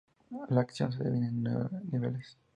La 0.49 0.61
acción 0.61 0.89
de 0.89 0.97
divide 1.11 1.27
en 1.27 1.43
nueve 1.43 1.69
niveles. 1.91 2.35